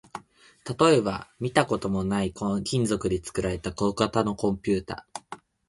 [0.79, 5.05] 例えば、見たこともない金属で作られた小型のコンピュータ